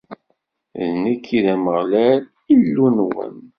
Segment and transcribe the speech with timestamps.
[0.87, 3.35] D nekk i d Ameɣlal, Illu-nwen.